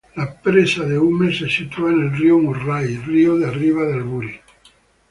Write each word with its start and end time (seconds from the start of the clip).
La 0.19 0.25
presa 0.43 0.83
de 0.83 0.97
Hume 0.97 1.31
se 1.31 1.47
sitúa 1.47 1.91
en 1.91 2.01
el 2.01 2.17
río 2.17 2.39
Murray, 2.39 2.97
río 2.97 3.35
arriba 3.47 3.85
de 3.85 3.93
Albury. 3.93 4.41